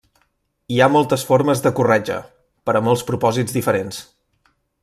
[0.75, 2.17] Hi ha moltes formes de corretja,
[2.71, 4.05] per a molts propòsits diferents.